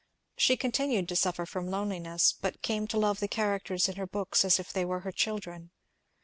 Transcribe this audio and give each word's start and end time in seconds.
She 0.35 0.57
continued 0.57 1.07
to 1.09 1.15
suffer 1.15 1.45
from 1.45 1.69
loneliness, 1.69 2.33
but 2.33 2.63
came 2.63 2.87
to 2.87 2.97
love 2.97 3.19
the 3.19 3.27
characters 3.27 3.87
in 3.87 3.97
her 3.97 4.07
books 4.07 4.43
as 4.43 4.59
if 4.59 4.73
they 4.73 4.83
were 4.83 5.01
her 5.01 5.11
children. 5.11 5.69